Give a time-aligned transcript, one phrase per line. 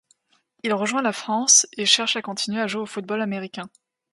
[0.63, 3.69] Il rejoint la France et cherche à continuer à jouer au football américain.